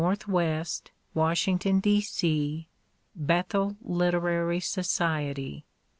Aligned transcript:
W., 0.01 0.63
Washington, 1.13 1.79
B. 1.79 2.01
C. 2.01 2.67
Bethel 3.15 3.77
Literary 3.83 4.59
Society. 4.59 5.63